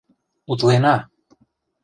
Утлена! 0.51 0.95